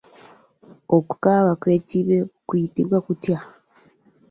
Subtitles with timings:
[0.97, 2.17] Okukaaba kw'ekibe
[2.47, 3.37] kuyitibwa kutya?